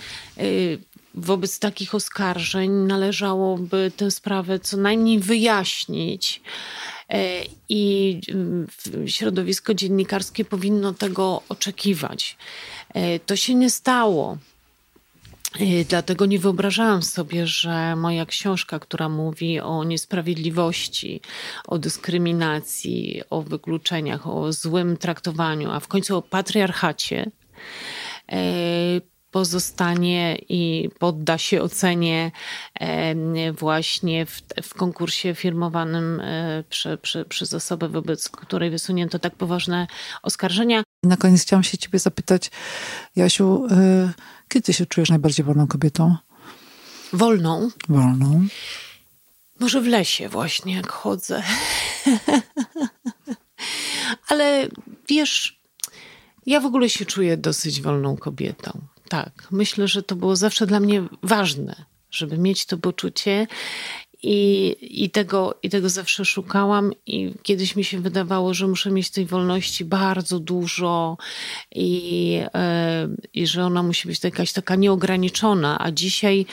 [1.15, 6.41] wobec takich oskarżeń należałoby tę sprawę co najmniej wyjaśnić.
[7.69, 8.21] I
[9.07, 12.37] środowisko dziennikarskie powinno tego oczekiwać.
[13.27, 14.39] To się nie stało.
[15.89, 21.21] Dlatego nie wyobrażałam sobie, że moja książka, która mówi o niesprawiedliwości,
[21.67, 27.31] o dyskryminacji, o wykluczeniach, o złym traktowaniu, a w końcu o patriarchacie,
[28.33, 28.41] e,
[29.33, 32.31] pozostanie i podda się ocenie
[32.81, 39.37] e, właśnie w, w konkursie firmowanym e, przy, przy, przez osobę, wobec której wysunięto tak
[39.37, 39.87] poważne
[40.23, 40.83] oskarżenia.
[41.03, 42.51] Na koniec chciałam się ciebie zapytać,
[43.17, 43.67] Jasiu,
[44.49, 46.17] kiedy się czujesz najbardziej wolną kobietą?
[47.13, 47.69] Wolną?
[47.89, 48.47] Wolną.
[49.61, 51.43] Może w lesie właśnie, jak chodzę.
[54.29, 54.69] Ale
[55.09, 55.61] wiesz,
[56.47, 58.81] ja w ogóle się czuję dosyć wolną kobietą.
[59.13, 63.47] Tak, myślę, że to było zawsze dla mnie ważne, żeby mieć to poczucie
[64.23, 69.11] i, i, tego, I tego zawsze szukałam, i kiedyś mi się wydawało, że muszę mieć
[69.11, 71.17] tej wolności bardzo dużo
[71.75, 76.47] i, e, i że ona musi być jakaś taka nieograniczona, a dzisiaj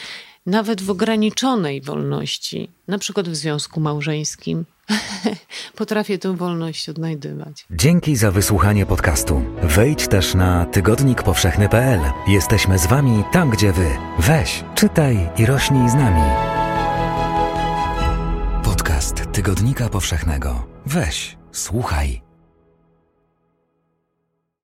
[0.45, 4.66] nawet w ograniczonej wolności, na przykład w związku małżeńskim,
[5.76, 7.66] potrafię tę wolność odnajdywać.
[7.72, 9.42] Dzięki za wysłuchanie podcastu.
[9.64, 12.00] Wejdź też na tygodnikpowszechny.pl.
[12.28, 13.88] Jesteśmy z Wami tam, gdzie Wy.
[14.20, 16.22] Weź, czytaj i rośnij z nami.
[19.40, 20.68] Tygodnika Powszechnego.
[20.86, 22.29] Weź, słuchaj.